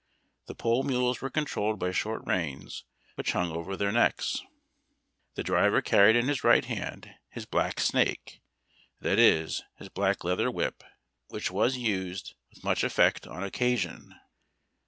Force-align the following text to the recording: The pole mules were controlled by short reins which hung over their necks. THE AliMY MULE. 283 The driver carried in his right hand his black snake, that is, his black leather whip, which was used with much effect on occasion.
The 0.47 0.55
pole 0.55 0.81
mules 0.81 1.21
were 1.21 1.29
controlled 1.29 1.77
by 1.77 1.91
short 1.91 2.25
reins 2.25 2.85
which 3.13 3.33
hung 3.33 3.51
over 3.51 3.77
their 3.77 3.91
necks. 3.91 4.39
THE 5.35 5.43
AliMY 5.43 5.43
MULE. 5.43 5.43
283 5.43 5.43
The 5.43 5.43
driver 5.43 5.81
carried 5.83 6.15
in 6.15 6.27
his 6.27 6.43
right 6.43 6.65
hand 6.65 7.13
his 7.29 7.45
black 7.45 7.79
snake, 7.79 8.41
that 8.99 9.19
is, 9.19 9.61
his 9.77 9.89
black 9.89 10.23
leather 10.23 10.49
whip, 10.49 10.83
which 11.27 11.51
was 11.51 11.77
used 11.77 12.33
with 12.49 12.63
much 12.63 12.83
effect 12.83 13.27
on 13.27 13.43
occasion. 13.43 14.15